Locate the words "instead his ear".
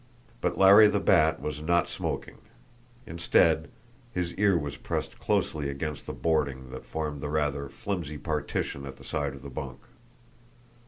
3.05-4.57